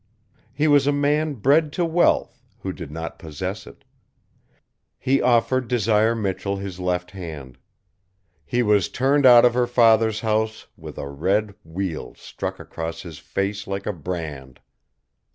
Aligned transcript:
He 0.51 0.67
was 0.67 0.87
a 0.87 0.91
man 0.91 1.35
bred 1.35 1.71
to 1.73 1.85
wealth, 1.85 2.41
who 2.61 2.73
did 2.73 2.89
not 2.89 3.19
possess 3.19 3.67
it. 3.67 3.83
He 4.97 5.21
offered 5.21 5.67
Desire 5.67 6.15
Michell 6.15 6.55
his 6.57 6.79
left 6.79 7.11
hand. 7.11 7.59
He 8.43 8.63
was 8.63 8.89
turned 8.89 9.27
out 9.27 9.45
of 9.45 9.53
her 9.53 9.67
father's 9.67 10.21
house 10.21 10.65
with 10.75 10.97
a 10.97 11.07
red 11.07 11.53
weal 11.63 12.15
struck 12.15 12.59
across 12.59 13.03
his 13.03 13.19
face 13.19 13.67
like 13.67 13.85
a 13.85 13.93
brand. 13.93 14.59